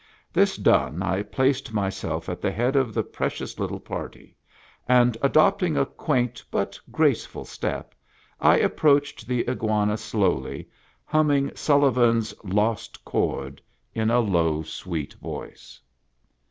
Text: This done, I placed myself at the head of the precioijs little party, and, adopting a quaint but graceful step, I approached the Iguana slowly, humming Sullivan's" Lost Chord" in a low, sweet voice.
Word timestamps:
This 0.33 0.55
done, 0.57 1.03
I 1.03 1.21
placed 1.21 1.73
myself 1.75 2.27
at 2.27 2.41
the 2.41 2.49
head 2.51 2.75
of 2.75 2.91
the 2.91 3.03
precioijs 3.03 3.59
little 3.59 3.79
party, 3.79 4.35
and, 4.89 5.15
adopting 5.21 5.77
a 5.77 5.85
quaint 5.85 6.43
but 6.49 6.79
graceful 6.91 7.45
step, 7.45 7.93
I 8.39 8.57
approached 8.57 9.27
the 9.27 9.47
Iguana 9.47 9.97
slowly, 9.97 10.67
humming 11.05 11.51
Sullivan's" 11.55 12.33
Lost 12.59 13.05
Chord" 13.05 13.61
in 14.01 14.09
a 14.09 14.21
low, 14.21 14.63
sweet 14.63 15.13
voice. 15.21 15.79